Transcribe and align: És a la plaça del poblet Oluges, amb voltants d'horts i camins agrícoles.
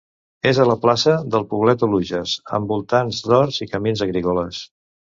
És 0.51 0.59
a 0.61 0.63
la 0.69 0.75
plaça 0.85 1.13
del 1.35 1.45
poblet 1.53 1.85
Oluges, 1.89 2.35
amb 2.59 2.75
voltants 2.77 3.25
d'horts 3.31 3.65
i 3.69 3.73
camins 3.77 4.07
agrícoles. 4.09 4.69